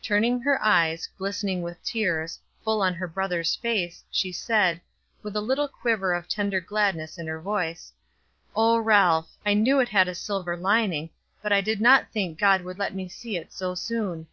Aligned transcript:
Turning 0.00 0.40
her 0.40 0.58
eyes, 0.64 1.06
glistening 1.18 1.60
with 1.60 1.84
tears, 1.84 2.38
full 2.62 2.80
on 2.80 2.94
her 2.94 3.06
brother's 3.06 3.54
face, 3.54 4.02
she 4.10 4.32
said, 4.32 4.80
with 5.22 5.36
a 5.36 5.42
little 5.42 5.68
quiver 5.68 6.14
of 6.14 6.26
tender 6.26 6.58
gladness 6.58 7.18
in 7.18 7.26
her 7.26 7.38
voice: 7.38 7.92
"Oh, 8.56 8.78
Ralph, 8.78 9.36
I 9.44 9.52
knew 9.52 9.80
it 9.80 9.90
had 9.90 10.08
a 10.08 10.14
silver 10.14 10.56
lining, 10.56 11.10
but 11.42 11.52
I 11.52 11.60
did 11.60 11.82
not 11.82 12.10
think 12.12 12.38
God 12.38 12.62
would 12.62 12.78
let 12.78 12.94
me 12.94 13.10
see 13.10 13.36
it 13.36 13.52
so 13.52 13.74
soon." 13.74 14.26